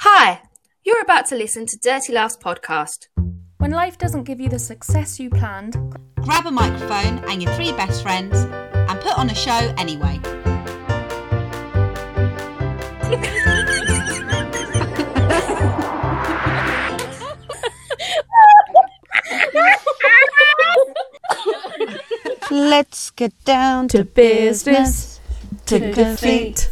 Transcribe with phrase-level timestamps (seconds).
[0.00, 0.42] Hi,
[0.84, 3.08] you're about to listen to Dirty Laughs podcast.
[3.56, 5.74] When life doesn't give you the success you planned,
[6.20, 10.20] grab a microphone and your three best friends and put on a show anyway.
[22.50, 25.20] Let's get down to, to business,
[25.64, 26.68] to defeat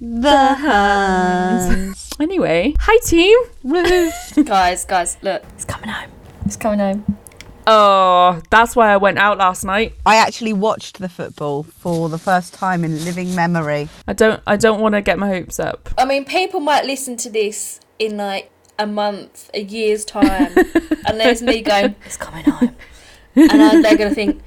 [0.00, 2.02] the Huns.
[2.18, 3.36] Anyway, hi team.
[4.46, 6.10] guys, guys, look, it's coming home.
[6.46, 7.18] It's coming home.
[7.66, 9.92] Oh, that's why I went out last night.
[10.06, 13.90] I actually watched the football for the first time in living memory.
[14.08, 15.90] I don't I don't want to get my hopes up.
[15.98, 20.52] I mean, people might listen to this in like a month, a year's time,
[21.06, 22.76] and there's me going, "It's coming home,"
[23.34, 24.42] and I, they're gonna think,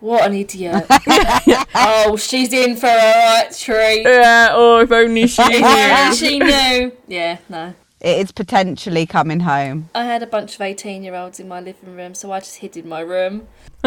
[0.00, 0.86] "What an idiot!"
[1.74, 4.02] oh, she's in for a right treat.
[4.04, 6.16] Yeah, oh, if only she Yeah, knew.
[6.16, 6.92] she knew.
[7.06, 7.74] Yeah, no.
[8.00, 9.88] It is potentially coming home.
[9.94, 12.56] I had a bunch of 18 year olds in my living room, so I just
[12.56, 13.48] hid in my room.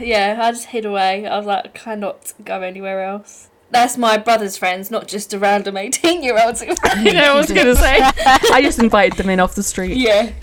[0.00, 1.26] yeah, I just hid away.
[1.26, 3.48] I was like, I cannot go anywhere else.
[3.70, 6.58] That's my brother's friends, not just a random 18 year old.
[6.60, 7.98] you know, what I was gonna say.
[8.52, 9.96] I just invited them in off the street.
[9.98, 10.30] yeah.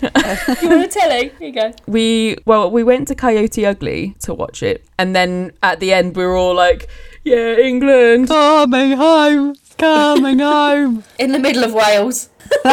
[0.62, 1.32] you want a telly?
[1.38, 1.72] Here you go.
[1.86, 6.16] We well, we went to Coyote Ugly to watch it, and then at the end
[6.16, 6.88] we were all like,
[7.24, 11.04] "Yeah, England." Coming home, coming home.
[11.18, 12.30] In the middle of Wales.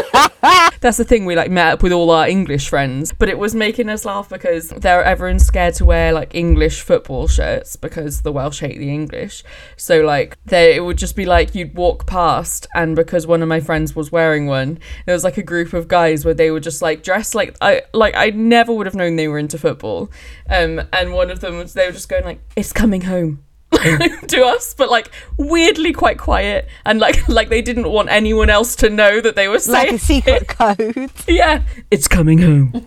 [0.81, 1.25] That's the thing.
[1.25, 4.29] We like met up with all our English friends, but it was making us laugh
[4.29, 8.89] because they're everyone's scared to wear like English football shirts because the Welsh hate the
[8.89, 9.43] English.
[9.77, 13.47] So like they it would just be like you'd walk past, and because one of
[13.47, 16.59] my friends was wearing one, there was like a group of guys where they were
[16.59, 20.11] just like dressed like I like I never would have known they were into football.
[20.49, 23.43] Um, and one of them was they were just going like, "It's coming home."
[24.27, 28.75] to us, but like weirdly quite quiet, and like like they didn't want anyone else
[28.77, 31.11] to know that they were saying Like a secret code.
[31.27, 32.85] yeah, it's coming home.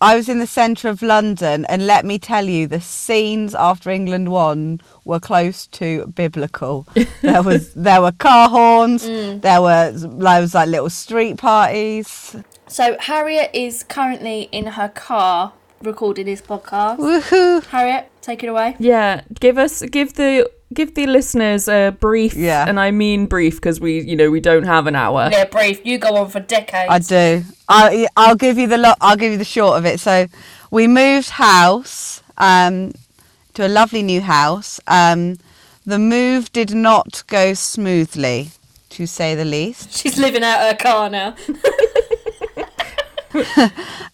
[0.00, 3.90] I was in the centre of London, and let me tell you, the scenes after
[3.90, 6.86] England won were close to biblical.
[7.22, 9.40] There was there were car horns, mm.
[9.42, 12.36] there were there was like little street parties.
[12.66, 15.52] So, Harriet is currently in her car
[15.84, 16.98] recording this podcast.
[16.98, 17.64] Woohoo!
[17.66, 18.76] Harriet, take it away.
[18.78, 22.66] Yeah, give us give the give the listeners a brief, Yeah.
[22.68, 25.28] and I mean brief because we you know we don't have an hour.
[25.30, 25.84] Yeah, brief.
[25.86, 26.90] You go on for decades.
[26.90, 27.44] I do.
[27.68, 30.00] I I'll give you the lo- I'll give you the short of it.
[30.00, 30.26] So
[30.70, 32.92] we moved house um,
[33.54, 34.80] to a lovely new house.
[34.86, 35.36] Um,
[35.86, 38.50] the move did not go smoothly,
[38.90, 39.92] to say the least.
[39.92, 41.36] She's living out her car now.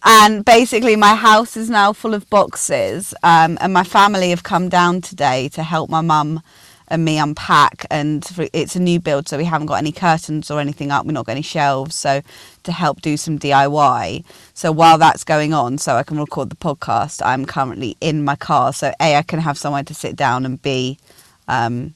[0.03, 3.13] And basically, my house is now full of boxes.
[3.23, 6.41] Um, and my family have come down today to help my mum
[6.87, 7.85] and me unpack.
[7.89, 11.05] And it's a new build, so we haven't got any curtains or anything up.
[11.05, 11.95] We've not got any shelves.
[11.95, 12.21] So
[12.63, 14.23] to help do some DIY.
[14.53, 18.35] So while that's going on, so I can record the podcast, I'm currently in my
[18.35, 18.73] car.
[18.73, 20.97] So A, I can have somewhere to sit down, and B,
[21.47, 21.93] um,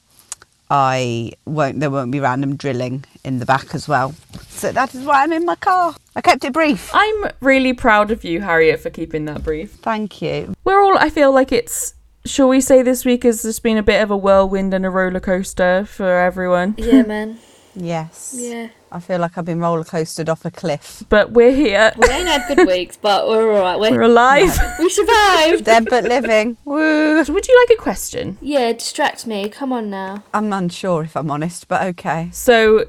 [0.70, 1.80] I won't.
[1.80, 4.16] There won't be random drilling in the back as well.
[4.50, 5.96] So that is why I'm in my car.
[6.16, 6.90] I kept it brief.
[6.94, 9.74] I'm really proud of you, Harriet, for keeping that brief.
[9.74, 10.56] Thank you.
[10.64, 10.98] We're all.
[10.98, 11.94] I feel like it's.
[12.26, 14.90] Shall we say this week has just been a bit of a whirlwind and a
[14.90, 16.76] roller coaster for everyone?
[16.78, 17.38] Yeah, man.
[17.78, 18.34] Yes.
[18.38, 18.70] Yeah.
[18.96, 21.04] I feel like I've been roller coastered off a cliff.
[21.10, 21.92] But we're here.
[21.98, 23.78] We ain't had good weeks, but we're alright.
[23.78, 24.58] We're We're, alive.
[24.80, 25.66] we survived.
[25.66, 26.56] Dead but living.
[26.64, 27.18] Woo.
[27.18, 28.38] Would you like a question?
[28.42, 29.50] Yeah, distract me.
[29.50, 30.24] Come on now.
[30.34, 32.30] I'm unsure if I'm honest, but okay.
[32.32, 32.86] So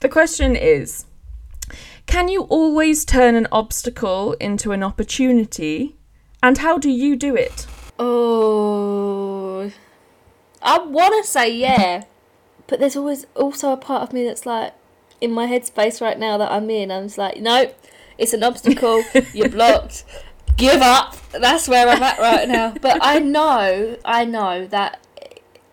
[0.00, 1.04] the question is
[2.06, 5.94] Can you always turn an obstacle into an opportunity?
[6.42, 7.66] And how do you do it?
[7.98, 9.70] Oh,
[10.62, 12.04] I want to say yeah,
[12.66, 14.72] but there's always also a part of me that's like
[15.20, 16.90] in my headspace right now that I'm in.
[16.90, 17.72] I'm just like, no,
[18.18, 19.02] it's an obstacle.
[19.32, 20.04] You're blocked.
[20.56, 21.16] Give up.
[21.32, 22.74] That's where I'm at right now.
[22.80, 25.00] But I know, I know that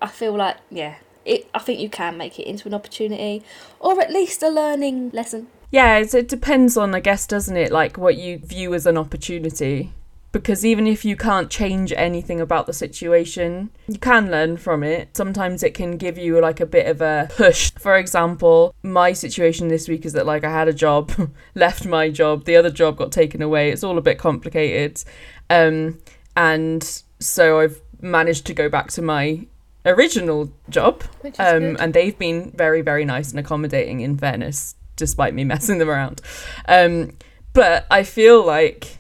[0.02, 1.50] I feel like yeah, it.
[1.54, 3.44] I think you can make it into an opportunity,
[3.80, 5.48] or at least a learning lesson.
[5.72, 7.72] Yeah, it depends on, I guess, doesn't it?
[7.72, 9.92] Like what you view as an opportunity.
[10.38, 15.18] Because even if you can't change anything about the situation, you can learn from it.
[15.18, 17.72] Sometimes it can give you like a bit of a push.
[17.72, 21.12] For example, my situation this week is that like I had a job,
[21.56, 23.72] left my job, the other job got taken away.
[23.72, 25.04] It's all a bit complicated.
[25.50, 25.98] Um,
[26.36, 29.48] and so I've managed to go back to my
[29.88, 31.04] original job.
[31.40, 35.90] Um, and they've been very, very nice and accommodating in fairness, despite me messing them
[35.90, 36.22] around.
[36.68, 37.18] Um,
[37.54, 39.00] but I feel like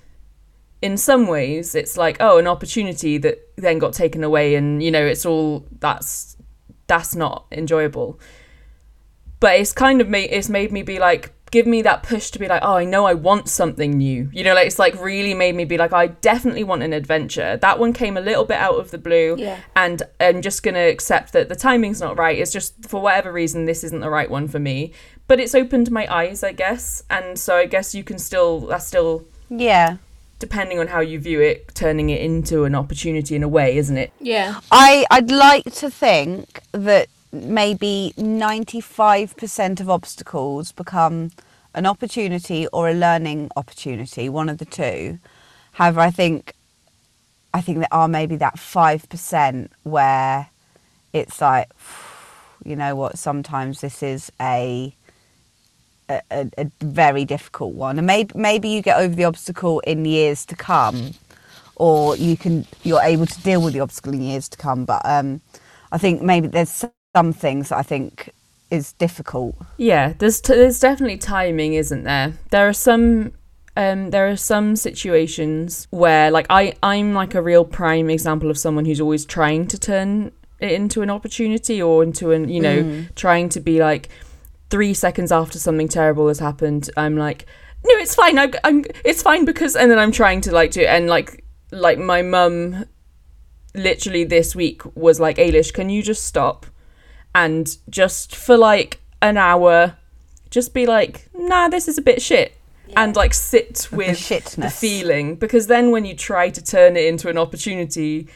[0.82, 4.92] in some ways it's like oh an opportunity that then got taken away and you
[4.92, 6.38] know it's all that's
[6.88, 8.20] that's not enjoyable.
[9.40, 12.40] But it's kind of made it's made me be like give me that push to
[12.40, 14.30] be like oh i know i want something new.
[14.34, 17.56] You know like it's like really made me be like i definitely want an adventure.
[17.58, 19.60] That one came a little bit out of the blue Yeah.
[19.76, 22.38] and i'm just gonna accept that the timing's not right.
[22.38, 24.92] It's just for whatever reason this isn't the right one for me.
[25.28, 27.04] But it's opened my eyes i guess.
[27.10, 29.98] And so i guess you can still that's still Yeah.
[30.40, 33.98] Depending on how you view it turning it into an opportunity in a way isn't
[33.98, 34.60] it Yeah.
[34.72, 41.32] I I'd like to think that maybe 95% of obstacles become
[41.74, 45.20] an opportunity or a learning opportunity, one of the two.
[45.74, 46.54] However, I think
[47.54, 50.50] I think there are maybe that 5% where
[51.14, 51.70] it's like
[52.66, 54.96] you know what, sometimes this is a
[56.10, 60.06] a, a, a very difficult one, and maybe maybe you get over the obstacle in
[60.06, 61.14] years to come,
[61.76, 64.86] or you can you're able to deal with the obstacle in years to come.
[64.86, 65.42] But um,
[65.92, 68.32] I think maybe there's some things that I think
[68.70, 69.56] is difficult.
[69.78, 72.34] Yeah, there's t- there's definitely timing, isn't there?
[72.52, 73.34] There are some
[73.76, 78.58] um there are some situations where like I I'm like a real prime example of
[78.58, 83.06] someone who's always trying to turn it into an opportunity or into an you know
[83.16, 84.10] trying to be like
[84.70, 87.46] 3 seconds after something terrible has happened I'm like
[87.86, 88.38] no it's fine.
[88.40, 90.88] I, I'm it's fine because and then I'm trying to like do it.
[90.88, 92.86] And like like my mum
[93.74, 96.66] literally this week was like Ailish can you just stop
[97.36, 99.96] and just for like an hour
[100.50, 102.58] just be like nah this is a bit shit
[102.96, 104.72] and like sit with the shitness.
[104.72, 105.36] feeling.
[105.36, 108.28] Because then when you try to turn it into an opportunity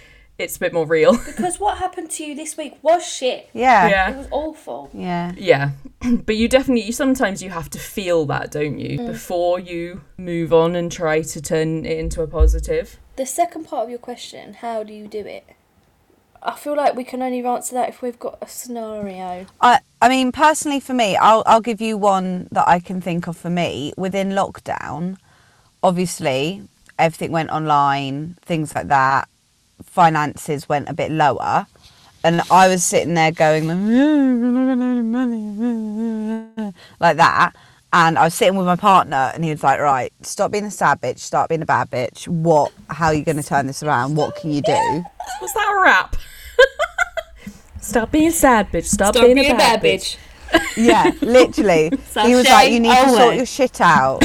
[0.44, 3.50] it's a bit more real Because what happened to you this week was shit.
[3.54, 3.88] Yeah.
[3.88, 4.90] yeah It was awful.
[4.94, 5.34] Yeah.
[5.38, 5.72] yeah
[6.26, 9.08] but you definitely you sometimes you have to feel that don't you mm.
[9.08, 13.86] before you move on and try to turn it into a positive The second part
[13.86, 15.46] of your question, how do you do it?
[16.44, 19.46] I feel like we can only answer that if we've got a scenario.
[19.60, 23.28] I, I mean, personally, for me, I'll, I'll give you one that I can think
[23.28, 23.94] of for me.
[23.96, 25.18] Within lockdown,
[25.84, 26.64] obviously,
[26.98, 29.30] everything went online, things like that.
[29.84, 31.68] Finances went a bit lower.
[32.24, 33.68] And I was sitting there going,
[37.00, 37.54] like that.
[37.94, 40.72] And I was sitting with my partner, and he was like, Right, stop being a
[40.72, 42.28] sad bitch, start being a bad bitch.
[42.28, 44.16] What, how are you going to turn this around?
[44.16, 45.04] What can you do?
[45.42, 46.16] was that a rap
[47.82, 50.18] stop being a sad bitch stop, being, a bad, bitch.
[50.76, 51.92] Yeah, literally.
[52.26, 54.24] He was like, "You need to sort your shit out."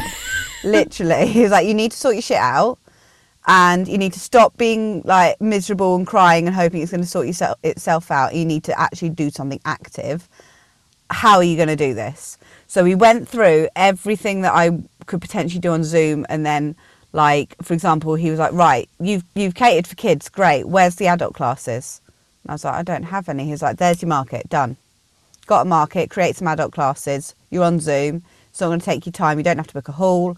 [0.64, 2.78] literally, he was like, "You need to sort your shit out,
[3.46, 7.06] and you need to stop being like miserable and crying and hoping it's going to
[7.06, 8.34] sort yourself itself out.
[8.34, 10.28] You need to actually do something active.
[11.10, 15.20] How are you going to do this?" So we went through everything that I could
[15.20, 16.74] potentially do on Zoom, and then,
[17.12, 20.64] like for example, he was like, "Right, you've you've catered for kids, great.
[20.68, 22.00] Where's the adult classes?"
[22.44, 24.76] And I was like, "I don't have any." He was like, "There's your market, done."
[25.46, 27.34] got a market, create some adult classes.
[27.50, 28.22] You're on Zoom.
[28.50, 29.38] It's not going to take you time.
[29.38, 30.36] You don't have to book a hall.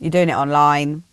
[0.00, 1.04] You're doing it online.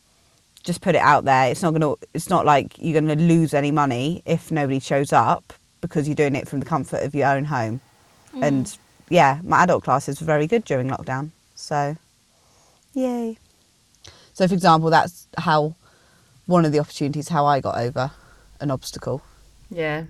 [0.64, 1.50] Just put it out there.
[1.52, 1.98] It's not going to.
[2.14, 6.16] It's not like you're going to lose any money if nobody shows up because you're
[6.16, 7.82] doing it from the comfort of your own home.
[8.42, 8.78] And
[9.10, 11.32] yeah, my adult classes were very good during lockdown.
[11.56, 11.98] So,
[12.94, 13.38] yay.
[14.34, 15.76] So, for example, that's how
[16.46, 18.12] one of the opportunities how I got over
[18.60, 19.22] an obstacle.
[19.70, 20.06] Yeah.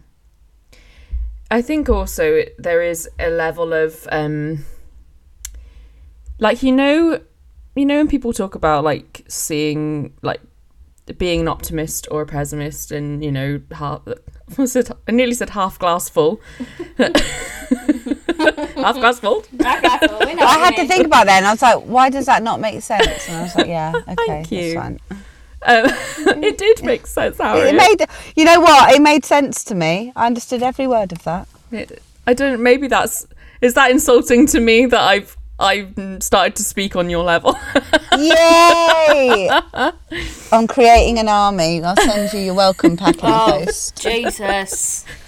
[1.51, 4.65] I think also there is a level of um
[6.39, 7.19] like you know
[7.75, 10.41] you know when people talk about like seeing like
[11.17, 14.01] being an optimist or a pessimist and you know half
[14.57, 16.39] was it I nearly said half glass full
[16.97, 22.25] half glass full I had to think about that and I was like, why does
[22.27, 23.27] that not make sense?
[23.27, 24.79] And I was like, yeah, okay, Thank you.
[24.79, 24.97] um,
[26.43, 28.93] it did make sense It made, you know what?
[28.93, 30.13] It made sense to me.
[30.15, 31.47] I understood every word of that.
[31.71, 32.61] It- I don't.
[32.61, 33.25] Maybe that's
[33.59, 37.57] is that insulting to me that I've I've started to speak on your level.
[38.17, 39.49] Yay!
[40.51, 44.01] On creating an army, I'll send you your welcome pack Oh, post.
[44.01, 45.05] Jesus.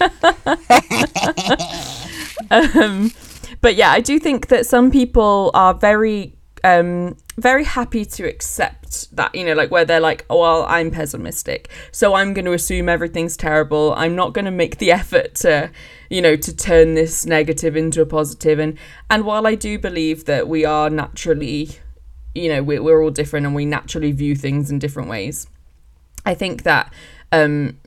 [2.50, 3.12] um,
[3.60, 6.34] but yeah, I do think that some people are very
[6.64, 10.90] um very happy to accept that you know like where they're like oh well i'm
[10.90, 15.34] pessimistic so i'm going to assume everything's terrible i'm not going to make the effort
[15.34, 15.70] to
[16.10, 18.58] you know to turn this negative into a positive.
[18.58, 21.70] and and while i do believe that we are naturally
[22.34, 25.46] you know we're, we're all different and we naturally view things in different ways
[26.26, 26.92] i think that
[27.32, 27.78] um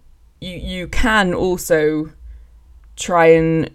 [0.41, 2.09] you you can also
[2.95, 3.69] try and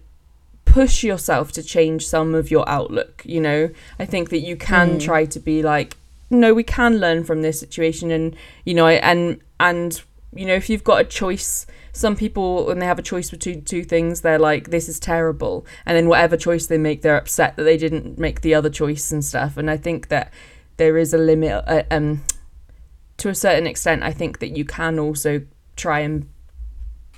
[0.72, 4.98] push yourself to change some of your outlook you know i think that you can
[4.98, 5.96] try to be like
[6.30, 10.70] no we can learn from this situation and you know and and You know, if
[10.70, 14.38] you've got a choice, some people when they have a choice between two things, they're
[14.38, 18.16] like, "This is terrible," and then whatever choice they make, they're upset that they didn't
[18.18, 19.56] make the other choice and stuff.
[19.56, 20.32] And I think that
[20.76, 21.64] there is a limit.
[21.66, 22.22] Uh, um,
[23.16, 25.42] to a certain extent, I think that you can also
[25.74, 26.28] try and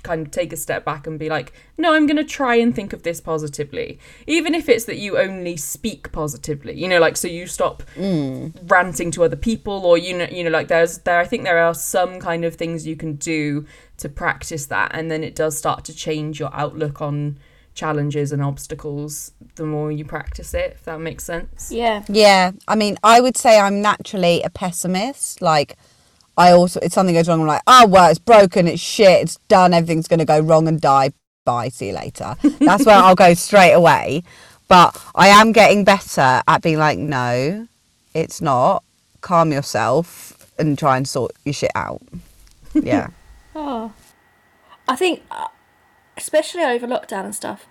[0.03, 2.75] kind of take a step back and be like, no, I'm going to try and
[2.75, 3.99] think of this positively.
[4.27, 8.53] Even if it's that you only speak positively, you know, like, so you stop mm.
[8.69, 11.59] ranting to other people or, you know, you know, like there's there, I think there
[11.59, 13.65] are some kind of things you can do
[13.97, 14.91] to practice that.
[14.93, 17.39] And then it does start to change your outlook on
[17.73, 21.71] challenges and obstacles the more you practice it, if that makes sense.
[21.71, 22.03] Yeah.
[22.07, 25.41] Yeah, I mean, I would say I'm naturally a pessimist.
[25.41, 25.77] Like,
[26.37, 29.37] I also, if something goes wrong, I'm like, oh, well, it's broken, it's shit, it's
[29.47, 31.11] done, everything's going to go wrong and die.
[31.45, 32.35] Bye, see you later.
[32.59, 34.23] That's where I'll go straight away.
[34.67, 37.67] But I am getting better at being like, no,
[38.13, 38.83] it's not.
[39.21, 42.01] Calm yourself and try and sort your shit out.
[42.81, 43.09] Yeah.
[43.53, 43.93] Oh.
[44.87, 45.49] I think, uh,
[46.17, 47.67] especially over lockdown and stuff,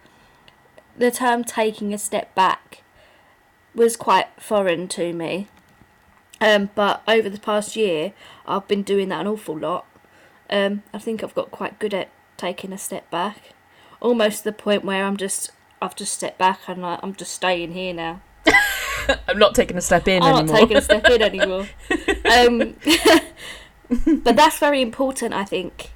[0.97, 2.85] the term taking a step back
[3.75, 5.49] was quite foreign to me.
[6.43, 8.13] Um, but over the past year,
[8.47, 9.87] I've been doing that an awful lot.
[10.51, 13.53] Um, I think I've got quite good at taking a step back,
[14.01, 17.33] almost to the point where I'm just, I've just stepped back and like, I'm just
[17.33, 18.23] staying here now.
[19.29, 20.55] I'm not taking a step in I'm anymore.
[20.55, 21.69] not taking a step in anymore.
[22.37, 22.77] um,
[24.25, 25.93] but that's very important, I think,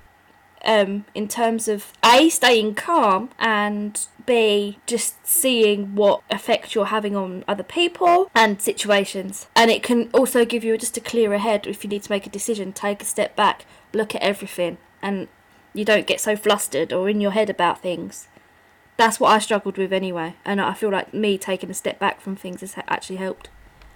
[0.66, 7.16] um, in terms of A, staying calm, and B, just seeing what effect you're having
[7.16, 9.46] on other people and situations.
[9.54, 12.26] And it can also give you just a clearer head if you need to make
[12.26, 15.28] a decision, take a step back, look at everything, and
[15.72, 18.28] you don't get so flustered or in your head about things.
[18.96, 22.20] That's what I struggled with anyway, and I feel like me taking a step back
[22.20, 23.50] from things has actually helped.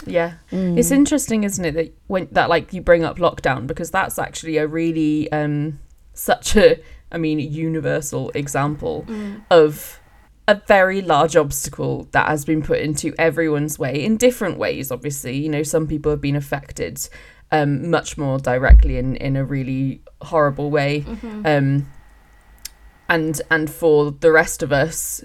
[0.07, 4.19] Yeah, it's interesting, isn't it, that when that like you bring up lockdown because that's
[4.19, 5.79] actually a really um
[6.21, 6.79] such a
[7.11, 9.07] I mean universal example
[9.51, 10.01] of
[10.47, 14.91] a very large obstacle that has been put into everyone's way in different ways.
[14.91, 17.09] Obviously, you know, some people have been affected
[17.53, 21.05] um much more directly in in a really horrible way,
[21.45, 21.87] um,
[23.09, 25.25] and and for the rest of us,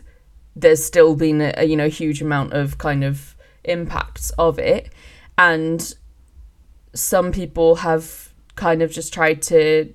[0.56, 4.90] there's still been a, a you know huge amount of kind of impacts of it.
[5.38, 5.94] And
[6.94, 9.94] some people have kind of just tried to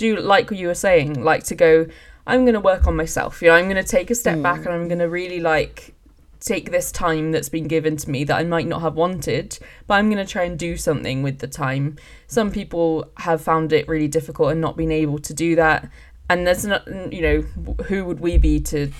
[0.00, 1.86] do like what you were saying like to go
[2.26, 4.64] i'm going to work on myself you know i'm going to take a step back
[4.64, 5.94] and i'm going to really like
[6.40, 9.94] take this time that's been given to me that i might not have wanted but
[9.94, 13.86] i'm going to try and do something with the time some people have found it
[13.86, 15.88] really difficult and not been able to do that
[16.30, 17.40] and there's not you know
[17.84, 18.90] who would we be to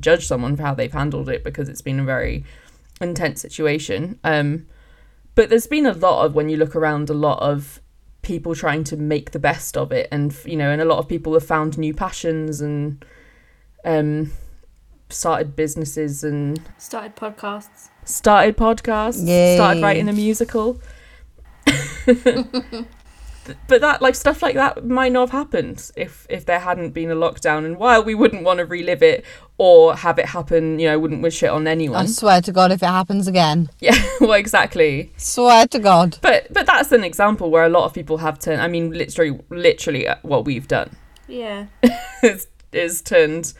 [0.00, 2.44] judge someone for how they've handled it because it's been a very
[3.00, 4.18] intense situation.
[4.24, 4.66] Um,
[5.34, 7.80] but there's been a lot of when you look around, a lot of
[8.26, 11.08] people trying to make the best of it, and you know, and a lot of
[11.08, 13.04] people have found new passions and
[13.84, 14.32] um,
[15.08, 17.88] started businesses and Started podcasts.
[18.04, 19.56] started podcasts, Yay.
[19.56, 20.80] started writing a musical.
[23.68, 27.10] but that like stuff like that might not have happened if if there hadn't been
[27.10, 29.24] a lockdown and while we wouldn't want to relive it
[29.58, 32.02] or have it happen you know wouldn't wish it on anyone.
[32.02, 33.68] I swear to God if it happens again.
[33.80, 36.18] yeah well exactly Swear to God.
[36.22, 39.38] but but that's an example where a lot of people have turned i mean literally
[39.50, 40.90] literally uh, what we've done
[41.28, 41.66] Yeah.
[42.22, 43.52] is, is turned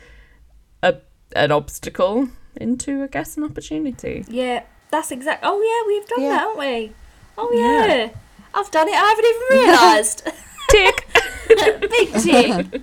[0.83, 0.95] a
[1.35, 4.63] an obstacle into i guess an opportunity Yeah.
[4.89, 5.41] That's exact.
[5.43, 6.29] Oh yeah, we've done Yeah.
[6.29, 6.93] that, haven't we?
[7.37, 7.85] Oh Yeah.
[7.95, 8.09] yeah.
[8.53, 8.95] I've done it.
[8.95, 10.23] I haven't even realised.
[10.69, 11.07] tick
[11.89, 12.81] Big tick.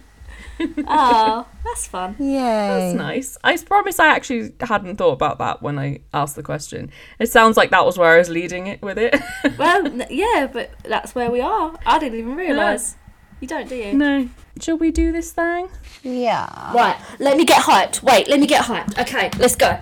[0.87, 2.17] oh, that's fun.
[2.19, 2.39] Yay.
[2.39, 3.37] That's nice.
[3.45, 6.91] I promise I actually hadn't thought about that when I asked the question.
[7.19, 9.15] It sounds like that was where I was leading it with it.
[9.59, 11.75] Well, yeah, but that's where we are.
[11.85, 12.97] I didn't even realise.
[13.41, 13.93] You don't, do you?
[13.93, 14.29] no.
[14.61, 15.69] Shall we do this thing?
[16.03, 16.73] Yeah.
[16.73, 18.03] Right, let me get hyped.
[18.03, 18.99] Wait, let me get hyped.
[18.99, 19.79] Okay, let's go.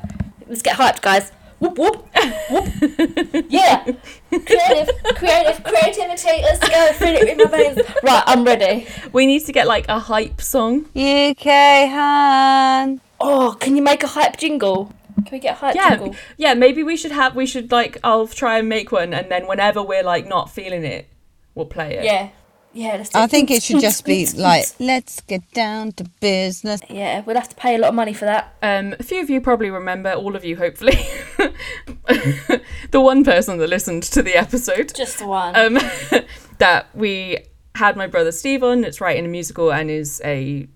[0.48, 1.30] Let's get hyped, guys.
[1.62, 2.08] Whoop whoop
[2.50, 3.44] whoop.
[3.48, 3.84] Yeah,
[4.30, 6.42] creative, creative, creativity.
[6.42, 6.92] Let's go.
[6.94, 7.78] Feel it in my veins.
[8.02, 8.86] Right, I'm ready.
[9.12, 10.86] We need to get like a hype song.
[10.96, 13.00] UK Hun.
[13.20, 14.92] Oh, can you make a hype jingle?
[15.24, 16.16] Can we get a hype Yeah, jingle?
[16.36, 16.54] yeah.
[16.54, 17.36] Maybe we should have.
[17.36, 17.98] We should like.
[18.02, 21.06] I'll try and make one, and then whenever we're like not feeling it,
[21.54, 22.04] we'll play it.
[22.04, 22.30] Yeah,
[22.72, 22.96] yeah.
[22.96, 23.10] Let's.
[23.10, 23.22] Do it.
[23.22, 26.80] I think it should just be like, let's get down to business.
[26.90, 28.54] Yeah, we'll have to pay a lot of money for that.
[28.62, 30.98] Um, a few of you probably remember, all of you hopefully,
[32.90, 34.92] the one person that listened to the episode.
[34.94, 35.56] Just the one.
[35.56, 35.78] um,
[36.58, 37.38] that we
[37.74, 38.82] had my brother Steve on.
[38.82, 40.68] That's writing a musical and is a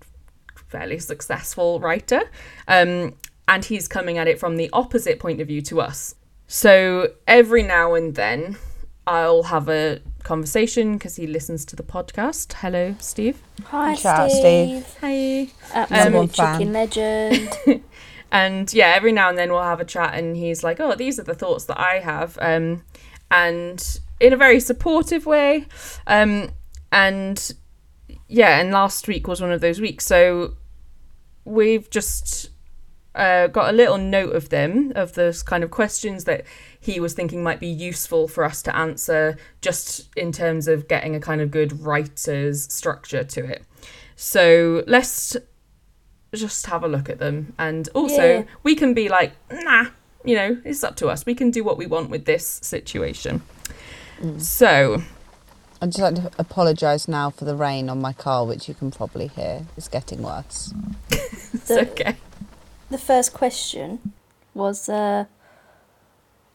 [0.55, 2.21] fairly successful writer.
[2.67, 3.15] Um,
[3.47, 6.15] and he's coming at it from the opposite point of view to us.
[6.47, 8.57] So every now and then,
[9.05, 12.51] I'll have a conversation because he listens to the podcast.
[12.53, 13.41] Hello, Steve.
[13.67, 14.31] Hi, Steve.
[14.31, 14.97] Steve.
[15.01, 15.47] Hi.
[15.73, 16.59] Absolute Number one fan.
[16.59, 17.83] chicken legend.
[18.31, 21.19] and yeah, every now and then we'll have a chat, and he's like, "Oh, these
[21.19, 22.83] are the thoughts that I have," um,
[23.31, 25.65] and in a very supportive way,
[26.07, 26.49] um,
[26.91, 27.53] and
[28.27, 30.55] yeah, and last week was one of those weeks, so
[31.45, 32.49] we've just
[33.15, 36.43] uh, got a little note of them of those kind of questions that
[36.79, 41.15] he was thinking might be useful for us to answer, just in terms of getting
[41.15, 43.63] a kind of good writer's structure to it.
[44.15, 45.35] So let's
[46.35, 47.53] just have a look at them.
[47.57, 48.43] And also, Yeah.
[48.63, 49.85] we can be like, nah,
[50.25, 51.25] you know, it's up to us.
[51.25, 53.41] We can do what we want with this situation.
[54.37, 55.01] So,
[55.81, 58.89] I'd just like to apologise now for the rain on my car, which you can
[58.91, 59.65] probably hear.
[59.77, 60.73] It's getting worse.
[61.11, 62.15] it's The- okay.
[62.89, 64.13] the first question
[64.55, 65.25] was uh,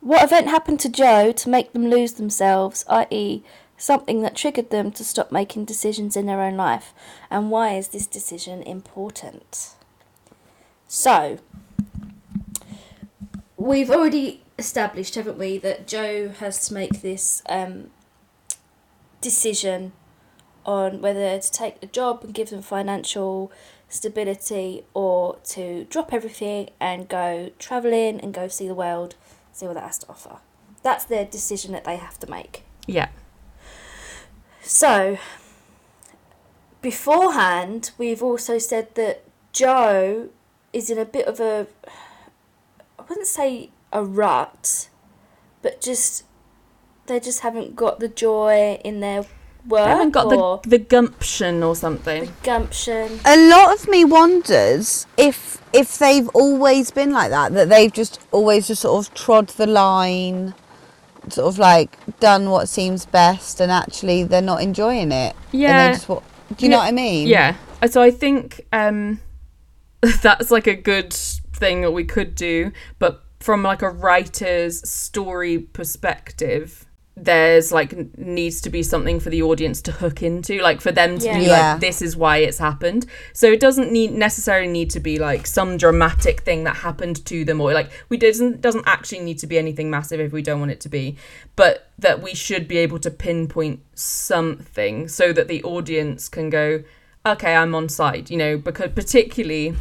[0.00, 3.43] what event happened to Joe to make them lose themselves, i.e.,
[3.82, 6.94] something that triggered them to stop making decisions in their own life,
[7.28, 9.74] and why is this decision important?
[10.86, 11.40] So,
[13.56, 17.90] we've already established, haven't we, that Joe has to make this um,
[19.20, 19.90] decision
[20.64, 23.50] on whether to take the job and give them financial
[23.88, 29.16] stability or to drop everything and go travelling and go see the world,
[29.50, 30.36] see what that has to offer.
[30.84, 32.62] That's their decision that they have to make.
[32.86, 33.08] Yeah.
[34.62, 35.19] So,
[36.81, 40.28] beforehand, we've also said that Joe
[40.73, 41.66] is in a bit of a,
[42.99, 44.88] I wouldn't say a rut,
[45.61, 46.25] but just,
[47.07, 49.25] they just haven't got the joy in their
[49.69, 52.26] work I haven't got or the, the gumption or something.
[52.26, 53.21] the gumption.
[53.25, 58.21] A lot of me wonders if if they've always been like that, that they've just
[58.31, 60.54] always just sort of trod the line,
[61.29, 65.35] sort of like done what seems best, and actually they're not enjoying it.
[65.52, 65.87] And Yeah.
[65.88, 66.21] they just do
[66.59, 66.83] you know Yeah.
[66.83, 67.29] what I mean?
[67.29, 67.57] Yeah.
[67.83, 69.21] Uh, So I think um,
[70.23, 75.59] that's like a good thing that we could do, but from like a writer's story
[75.59, 80.91] perspective, there's like needs to be something for the audience to hook into, like for
[80.91, 81.41] them to be Yeah.
[81.41, 81.73] Yeah.
[81.73, 83.04] like, this is why it's happened.
[83.34, 87.45] So it doesn't need necessarily need to be like some dramatic thing that happened to
[87.45, 90.58] them, or like we doesn't doesn't actually need to be anything massive if we don't
[90.58, 91.17] want it to be,
[91.54, 96.82] but that we should be able to pinpoint something so that the audience can go,
[97.26, 99.75] okay, I'm on side, you know, because particularly,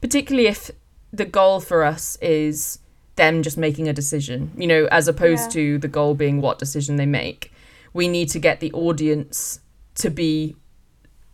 [0.00, 0.70] particularly if
[1.12, 2.80] the goal for us is
[3.22, 5.58] them just making a decision, you know, as opposed Yeah.
[5.58, 7.52] to the goal being what decision they make.
[7.92, 9.60] We need to get the audience
[10.02, 10.56] to be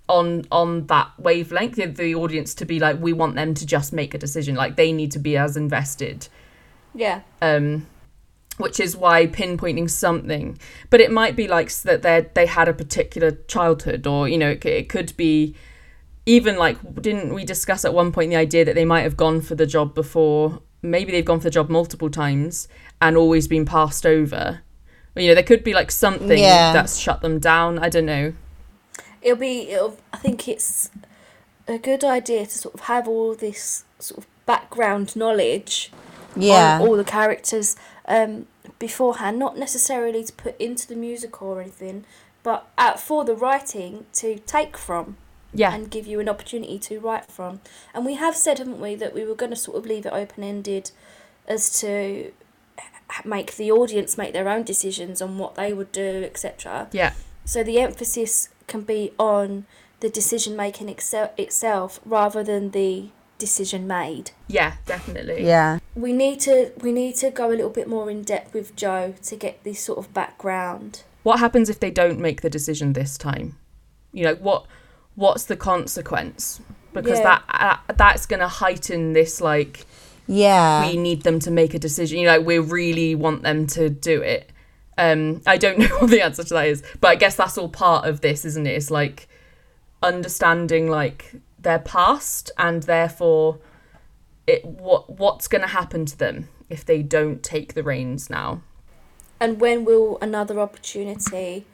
[0.09, 3.93] on on that wavelength, the, the audience to be like, we want them to just
[3.93, 6.29] make a decision, like they need to be as invested
[6.95, 7.21] Yeah.
[7.43, 7.87] um,
[8.65, 10.59] which is why pinpointing something.
[10.91, 14.51] But it might be like that they they had a particular childhood, or you know,
[14.51, 15.55] it, it could be
[16.27, 16.77] even like
[17.09, 19.67] didn't we discuss at one point the idea that they might have gone for the
[19.67, 20.61] job before?
[20.83, 22.69] Maybe they've gone for the job multiple times
[23.01, 24.61] and always been passed over.
[25.17, 26.73] You know, there could be like something Yeah.
[26.73, 27.79] that's shut them down.
[27.79, 28.33] I don't know.
[29.21, 30.91] it'll be it'll, i think it's
[31.67, 35.91] a good idea to sort of have all this sort of background knowledge
[36.37, 36.77] Yeah.
[36.81, 37.75] on all the characters
[38.07, 38.47] um,
[38.79, 42.05] beforehand not necessarily to put into the musical or anything
[42.45, 45.17] but at, for the writing to take from
[45.59, 47.61] Yeah, and give you an opportunity to write from
[47.95, 50.13] and we have said haven't we that we were going to sort of leave it
[50.13, 50.91] open-ended
[51.47, 52.33] as to
[53.25, 57.13] make the audience make their own decisions on what they would do etc yeah,
[57.45, 59.67] so the emphasis can be on
[60.01, 64.33] the decision making excel- itself rather than the decision made.
[64.49, 65.47] yeah, definitely.
[65.47, 65.79] yeah.
[65.95, 69.15] We need to we need to go a little bit more in depth with Joe
[69.23, 71.03] to get this sort of background.
[71.23, 73.57] What happens if they don't make the decision this time?
[74.13, 74.67] You know, what
[75.19, 76.61] what's the consequence?
[76.93, 77.25] Because Yeah.
[77.25, 77.43] that
[77.89, 79.85] uh, that's going to heighten this like
[80.27, 80.87] Yeah.
[80.89, 82.19] we need them to make a decision.
[82.19, 84.51] You know, like we really want them to do it.
[84.97, 87.69] Um, I don't know what the answer to that is, but I guess that's all
[87.69, 88.71] part of this, isn't it?
[88.77, 89.29] It's like
[90.03, 93.59] understanding like their past and therefore
[94.47, 98.63] it what what's going to happen to them if they don't take the reins now.
[99.41, 101.67] And when will another opportunity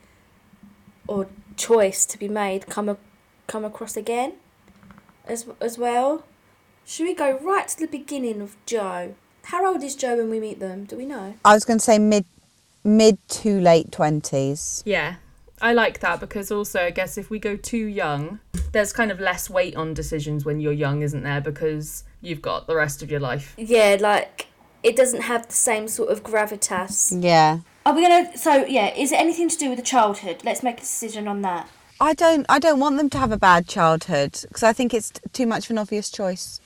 [1.07, 1.26] or
[1.57, 2.96] choice to be made come a-
[3.46, 4.35] come across again
[5.26, 6.24] as as well?
[6.87, 9.14] Should we go right to the beginning of Joe?
[9.44, 10.85] How old is Joe when we meet them?
[10.85, 11.35] Do we know?
[11.44, 12.24] I was going to say mid
[12.83, 14.83] mid to late twenties.
[14.87, 15.16] Yeah,
[15.61, 18.40] I like that because also I guess if we go too young,
[18.72, 21.40] there's kind of less weight on decisions when you're young, isn't there?
[21.40, 23.54] Because you've got the rest of your life.
[23.57, 24.48] Yeah, like
[24.83, 27.22] it doesn't have the same sort of gravitas.
[27.22, 27.61] Yeah.
[27.87, 28.37] Are we gonna?
[28.37, 30.42] So yeah, is it anything to do with the childhood?
[30.44, 31.68] Let's make a decision on that.
[32.00, 32.46] I don't.
[32.48, 35.66] I don't want them to have a bad childhood because I think it's too much
[35.66, 36.61] of an obvious choice.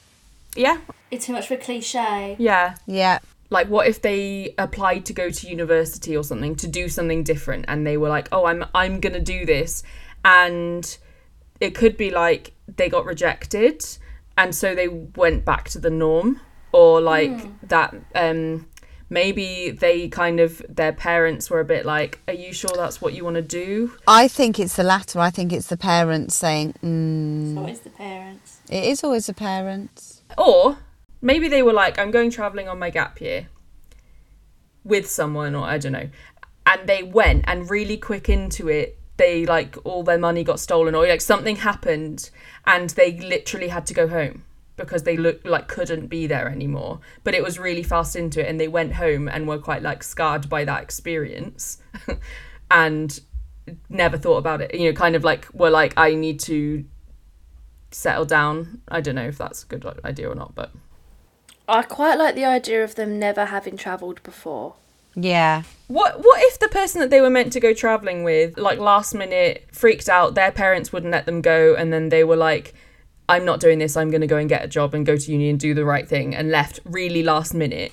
[0.56, 0.78] Yeah.
[1.10, 2.36] It's too much of a cliche.
[2.38, 2.76] Yeah.
[2.86, 3.18] Yeah.
[3.50, 7.64] Like what if they applied to go to university or something to do something different
[7.68, 9.82] and they were like, "Oh, I'm I'm going to do this."
[10.24, 10.98] And
[11.60, 13.84] it could be like they got rejected
[14.36, 16.40] and so they went back to the norm
[16.72, 18.66] or like that um
[19.10, 23.14] maybe they kind of their parents were a bit like, "Are you sure that's what
[23.14, 25.18] you want to do?" I think it's the latter.
[25.20, 28.58] I think it's the parents saying, mm, So it's the parents.
[28.68, 30.78] "It is always the parents." Or
[31.20, 33.48] maybe they were like, I'm going traveling on my gap year
[34.84, 36.08] with someone, or I don't know.
[36.66, 38.98] And they went and really quick into it.
[39.16, 42.30] They like all their money got stolen, or like something happened,
[42.66, 44.44] and they literally had to go home
[44.78, 47.00] because they looked like couldn't be there anymore.
[47.24, 50.02] But it was really fast into it, and they went home and were quite like
[50.02, 51.78] scarred by that experience,
[52.70, 53.20] and
[53.88, 54.74] never thought about it.
[54.74, 56.84] You know, kind of like were like, I need to
[57.90, 58.80] settle down.
[58.88, 60.70] I don't know if that's a good idea or not, but
[61.68, 64.74] I quite like the idea of them never having travelled before.
[65.14, 65.64] Yeah.
[65.88, 69.14] what what if the person that they were meant to go traveling with, like last
[69.14, 70.34] minute, freaked out?
[70.34, 72.74] Their parents wouldn't let them go, and then they were like,
[73.28, 73.96] "I'm not doing this.
[73.96, 75.84] I'm going to go and get a job and go to uni and do the
[75.84, 77.92] right thing," and left really last minute.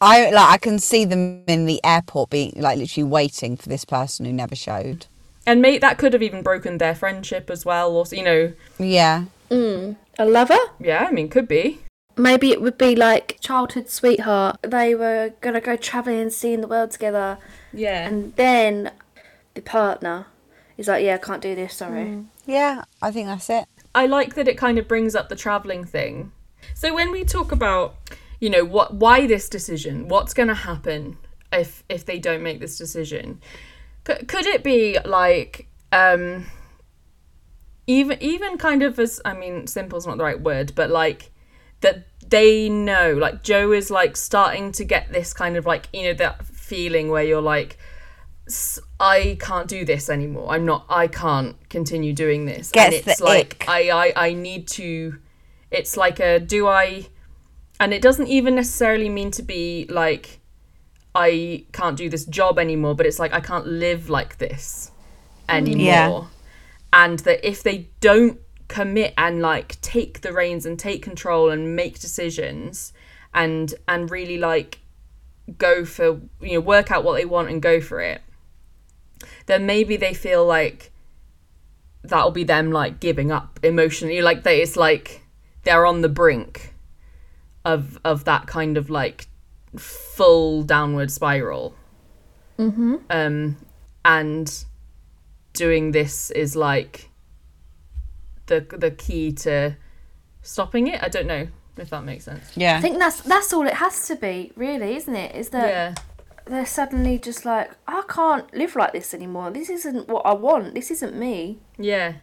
[0.00, 0.50] I like.
[0.50, 4.32] I can see them in the airport being like literally waiting for this person who
[4.32, 5.06] never showed.
[5.46, 9.24] And mate, that could have even broken their friendship as well, or you know, Yeah.
[9.50, 9.96] Mm.
[10.18, 10.58] A lover?
[10.80, 11.06] yeah.
[11.08, 11.80] I mean, could be.
[12.16, 14.58] Maybe it would be like childhood sweetheart.
[14.62, 17.38] They were gonna go travelling and seeing the world together,
[17.72, 18.06] Yeah.
[18.06, 18.90] and then
[19.54, 20.26] the partner
[20.78, 21.74] is like, "Yeah, I can't do this.
[21.74, 22.84] Sorry." Yeah.
[23.02, 23.66] I think that's it.
[23.94, 26.32] I like that it kind of brings up the traveling thing.
[26.74, 27.96] So when we talk about,
[28.40, 31.16] you know, what why this decision, what's going to happen
[31.52, 33.40] if if they don't make this decision,
[34.04, 36.46] could, could it be like um
[37.86, 41.30] even even kind of as I mean simple's not the right word, but like
[41.80, 46.04] that they know like Joe is like starting to get this kind of like you
[46.04, 47.93] know that feeling where you're like "S-
[49.00, 50.52] I can't do this anymore.
[50.52, 50.84] I'm not.
[50.88, 52.70] I can't continue doing this.
[52.70, 53.68] Gets and it's the like ick.
[53.68, 55.18] I, I I need to.
[55.70, 57.06] It's like a do I,
[57.80, 60.40] and it doesn't even necessarily mean to be like
[61.14, 62.94] I can't do this job anymore.
[62.94, 64.90] But it's like I can't live like this
[65.48, 65.54] mm.
[65.54, 65.84] anymore.
[65.84, 66.24] Yeah.
[66.92, 71.74] And that if they don't commit and like take the reins and take control and
[71.74, 72.92] make decisions
[73.32, 74.80] and and really like
[75.58, 78.22] go for you know work out what they want and go for it
[79.46, 80.92] then maybe they feel like
[82.02, 85.22] that'll be them like giving up emotionally like they it's like
[85.62, 86.74] they're on the brink
[87.64, 89.26] of of that kind of like
[89.76, 91.74] full downward spiral
[92.58, 92.96] mm-hmm.
[93.10, 93.56] um
[94.04, 94.64] and
[95.54, 97.08] doing this is like
[98.46, 99.74] the the key to
[100.42, 102.76] stopping it i don't know if that makes sense Yeah.
[102.76, 105.34] I think that's that's all it has to be, really, isn't it?
[105.34, 105.94] Is that yeah
[106.46, 109.50] they're suddenly just like, I can't live like this anymore.
[109.50, 110.74] This isn't what I want.
[110.74, 111.58] This isn't me.
[111.78, 112.14] yeah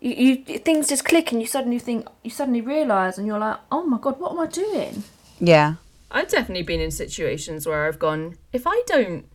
[0.00, 0.10] You,
[0.46, 3.84] you things just click, and you suddenly think, you suddenly realise, and you're like, oh
[3.84, 5.04] my god, what am I doing?
[5.38, 5.74] yeah.
[6.08, 9.26] I've definitely been in situations where I've gone, if I don't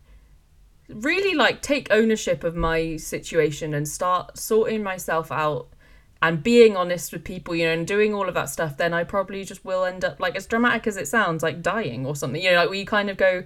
[0.88, 5.68] really like take ownership of my situation and start sorting myself out
[6.22, 9.04] and being honest with people, you know, and doing all of that stuff, then I
[9.04, 12.40] probably just will end up like as dramatic as it sounds, like dying or something.
[12.40, 13.44] You know, like where you kind of go,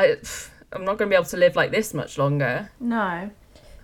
[0.00, 0.16] I,
[0.72, 2.70] I'm not going to be able to live like this much longer.
[2.78, 3.30] No.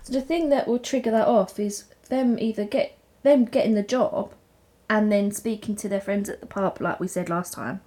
[0.03, 3.83] So the thing that will trigger that off is them either get them getting the
[3.83, 4.33] job,
[4.89, 7.81] and then speaking to their friends at the pub, like we said last time,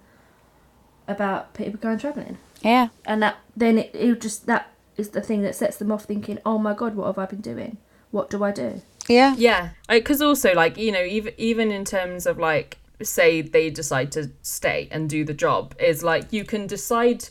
[1.07, 2.37] about people going travelling.
[2.61, 2.89] Yeah.
[3.05, 6.37] and that then it it'll just that is the thing that sets them off thinking
[6.45, 7.77] oh my god what have i been doing
[8.11, 9.33] what do i do Yeah.
[9.35, 14.11] Yeah, because also like you know even even in terms of like say they decide
[14.11, 17.29] to stay and do the job is like you can decide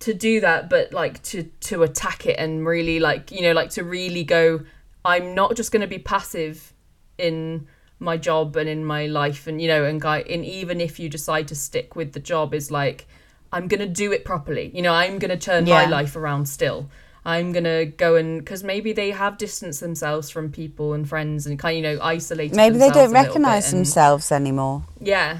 [0.00, 3.70] to do that but like to to attack it and really like you know like
[3.70, 4.60] to really go
[5.04, 6.72] i'm not just going to be passive
[7.18, 7.66] in
[7.98, 11.08] my job and in my life and you know and guy and even if you
[11.08, 13.06] decide to stick with the job is like
[13.52, 16.44] i'm going to do it properly you know i'm going to turn my life around
[16.46, 16.90] still
[17.24, 21.46] i'm going to go and because maybe they have distanced themselves from people and friends
[21.46, 24.82] and kind of you know isolated Maybe they don't a little recognise and- themselves anymore.
[25.00, 25.38] yeah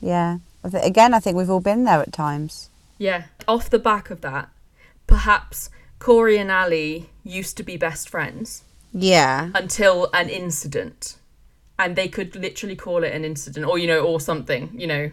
[0.00, 0.38] Yeah.
[0.64, 2.68] Again, I think we've all been there at times.
[3.02, 3.24] Yeah.
[3.48, 4.48] Off the back of that,
[5.06, 8.62] perhaps Corey and Ali used to be best friends
[8.92, 9.50] Yeah.
[9.54, 11.16] until an incident.
[11.78, 15.10] And they could literally call it an incident or, you know, or something, you know.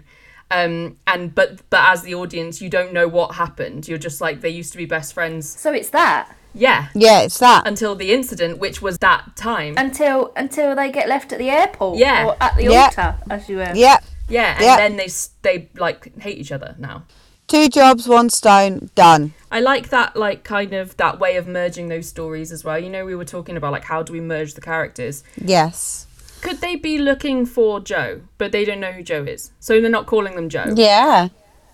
[0.52, 3.88] Um, and but but as the audience, you don't know what happened.
[3.88, 5.48] You're just like they used to be best friends.
[5.48, 6.88] So it's that Yeah.
[6.96, 7.68] Yeah, it's that.
[7.68, 9.74] Until the incident, which was that time.
[9.78, 11.98] until until they get left at the airport.
[11.98, 12.26] Yeah.
[12.28, 12.86] Or at the Yeah.
[12.86, 13.72] altar, as you were.
[13.76, 13.98] yeah.
[14.28, 14.78] yeah, and Yeah.
[14.78, 15.10] then they
[15.42, 17.04] they like hate each other now.
[17.50, 19.34] Two jobs, one stone, done.
[19.52, 22.78] I like that like kind of that way of merging those stories as well.
[22.78, 25.24] You know, we were talking about like how do we merge the characters?
[25.36, 26.06] Yes.
[26.42, 29.90] Could they be looking for Joe, but they don't know who Joe is, so they're
[29.90, 30.66] not calling them Joe?
[30.76, 31.30] Yeah.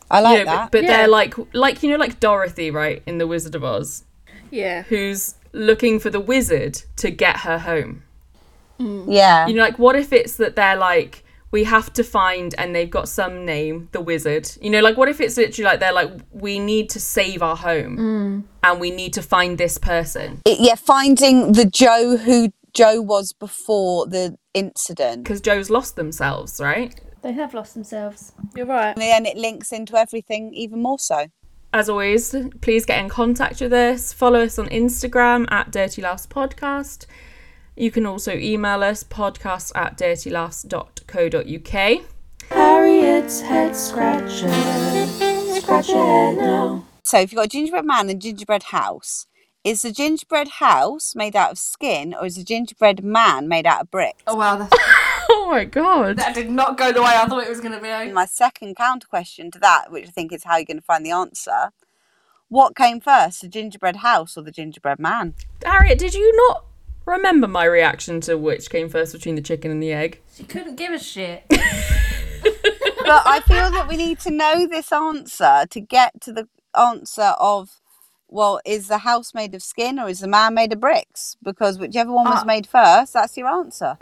[0.10, 0.72] I like You know, that.
[0.72, 0.98] but, but Yeah.
[0.98, 4.06] they're like like you know like Dorothy, right, in the Wizard of Oz,
[4.52, 4.84] Yeah.
[4.84, 8.04] who's looking for the wizard to get her home.
[8.80, 9.06] Mm.
[9.10, 9.46] yeah.
[9.48, 11.25] You know, like what if it's that they're like
[11.56, 14.46] we have to find and they've got some name, the wizard.
[14.62, 17.56] You know, like what if it's literally like they're like we need to save our
[17.56, 18.44] home mm.
[18.66, 23.32] and we need to find this person It- yeah, finding the Joe who Joe was
[23.32, 25.24] before the incident.
[25.24, 26.94] because Joe's lost themselves, right?
[27.22, 28.34] They have lost themselves.
[28.54, 28.92] You're right.
[28.92, 31.28] And then it links into everything even more so.
[31.74, 34.12] As always, please get in contact with us.
[34.12, 37.06] Follow us on Instagram at Dirty Laughs Podcast.
[37.76, 42.06] You can also email us podcast at dirtylaughs.co.uk.
[42.50, 44.50] Harriet's head scratcher.
[45.60, 46.86] Scratch your head now.
[47.04, 49.28] So if you've got a gingerbread man and gingerbread house,
[49.66, 53.82] is the gingerbread house made out of skin or is the gingerbread man made out
[53.82, 54.22] of brick?
[54.26, 54.72] Oh wow, that,
[55.30, 56.18] Oh my god.
[56.18, 58.14] that did not go the way I thought it was going to be.
[58.14, 61.06] My second counter question to that, which I think is how you're going to find
[61.06, 61.72] the answer,
[62.48, 65.34] what came first, the gingerbread house or the gingerbread man?
[65.66, 66.64] Harriet, did you not
[67.06, 70.22] remember my reaction to which came first between the chicken and the egg?
[70.34, 71.44] She couldn't give a shit.
[71.50, 71.60] but
[73.26, 77.80] I feel that we need to know this answer to get to the answer of,
[78.28, 81.38] well, is the house made of skin or is the man made of bricks?
[81.44, 82.46] Because whichever one was Ah.
[82.46, 83.98] made first, that's your answer.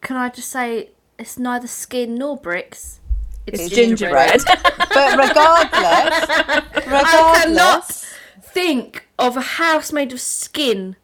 [0.00, 3.00] Can I just say it's neither skin nor bricks.
[3.46, 4.40] It's, gingerbread.
[4.40, 4.88] gingerbread.
[4.94, 6.28] But regardless,
[6.86, 8.00] regardless,
[8.42, 10.94] Think of a house made of skin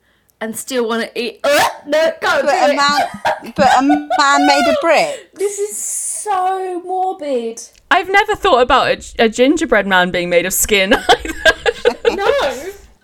[0.41, 1.41] and still want to eat.
[1.45, 2.77] Uh, no, go do but a it.
[2.77, 5.35] man, but a man made of brick.
[5.35, 7.63] This is so morbid.
[7.91, 12.15] I've never thought about a, a gingerbread man being made of skin either.
[12.15, 12.27] No.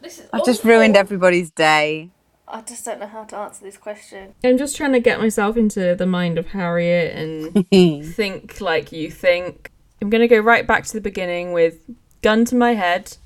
[0.00, 2.10] This is I've just ruined everybody's day.
[2.48, 4.34] I just don't know how to answer this question.
[4.44, 7.66] I'm just trying to get myself into the mind of Harriet and
[8.14, 9.72] think like you think.
[10.00, 11.78] I'm going to go right back to the beginning with
[12.22, 13.16] gun to my head.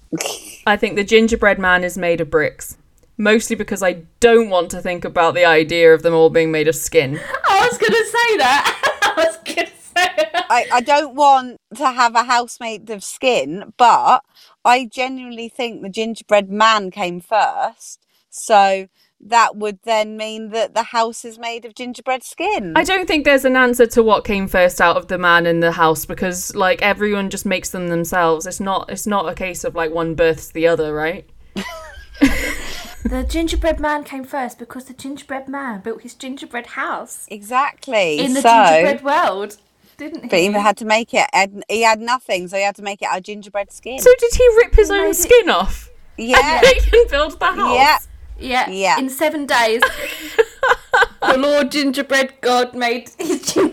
[0.67, 2.79] I think the gingerbread man is made of bricks.
[3.21, 6.69] Mostly because I don't want to think about the idea of them all being made
[6.69, 7.21] of skin.
[7.47, 9.03] I was gonna say that.
[9.19, 10.31] I was gonna say.
[10.49, 14.25] I, I don't want to have a house made of skin, but
[14.65, 18.01] I genuinely think the gingerbread man came first.
[18.31, 18.89] So
[19.21, 22.73] that would then mean that the house is made of gingerbread skin.
[22.75, 25.61] I don't think there's an answer to what came first out of the man in
[25.61, 28.47] the house because like everyone just makes them themselves.
[28.47, 31.29] It's not it's not a case of like one births the other, right?
[33.05, 38.19] The gingerbread man came first because the gingerbread man built his gingerbread house exactly.
[38.19, 39.57] in the so, gingerbread world,
[39.97, 40.29] didn't he?
[40.29, 41.29] but he had to make it.
[41.33, 43.99] and he had nothing, so he had to make it out of gingerbread skin.
[44.01, 45.89] So did he rip his own Maybe- skin off?
[46.19, 47.75] yeah, He can build the house.
[47.75, 47.99] yeah.
[48.39, 48.99] yeah, Yeah.
[48.99, 49.81] In seven days,
[51.23, 53.11] the Lord Gingerbread God made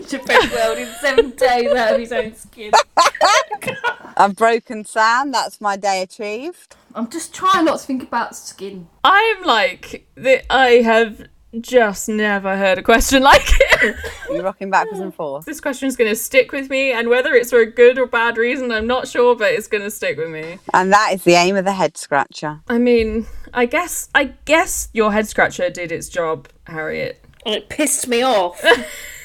[0.08, 2.72] his gingerbread world in seven days out of his own skin.
[4.16, 5.30] I've broken Sam.
[5.30, 6.76] That's my day achieved.
[6.94, 8.88] I'm just trying not to think about skin.
[9.04, 11.28] I'm like, th- I have
[11.60, 13.96] just never heard a question like it.
[14.30, 15.44] You're rocking backwards and forth.
[15.44, 18.36] this question's going to stick with me, and whether it's for a good or bad
[18.36, 20.58] reason, I'm not sure, but it's going to stick with me.
[20.74, 22.60] And that is the aim of the head scratcher.
[22.68, 27.24] I mean, I guess, I guess your head scratcher did its job, Harriet.
[27.46, 28.62] And it pissed me off.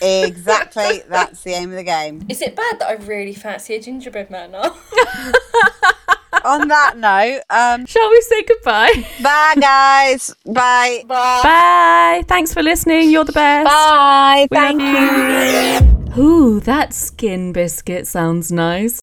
[0.06, 1.02] Exactly.
[1.08, 2.26] That's the aim of the game.
[2.28, 4.63] Is it bad that I really fancy a gingerbread man now?
[6.43, 9.08] On that note, um, Shall we say goodbye?
[9.23, 10.36] bye guys.
[10.45, 11.04] Bye.
[11.08, 11.39] Bye.
[11.41, 12.23] Bye.
[12.28, 13.12] Thanks for listening.
[13.12, 13.65] You're the best.
[13.69, 14.47] Bye.
[14.52, 16.15] We Thank you.
[16.17, 16.21] you.
[16.21, 18.99] Ooh, that skin biscuit sounds nice.